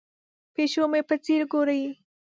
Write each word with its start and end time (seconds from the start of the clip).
پیشو 0.53 0.83
مې 0.91 1.01
په 1.07 1.15
ځیر 1.23 1.41
ګوري. 1.51 1.81